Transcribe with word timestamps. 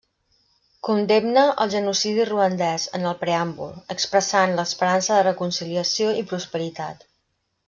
Condemna 0.87 1.43
el 1.65 1.73
genocidi 1.73 2.25
ruandès 2.29 2.87
en 3.01 3.05
el 3.09 3.13
preàmbul, 3.19 3.77
expressant 3.97 4.57
l'esperança 4.61 5.19
de 5.19 5.27
reconciliació 5.29 6.11
i 6.25 6.29
prosperitat. 6.35 7.07